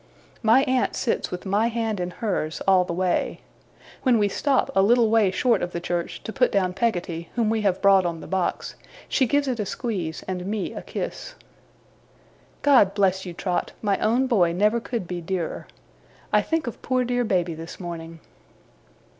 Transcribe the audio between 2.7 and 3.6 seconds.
the way.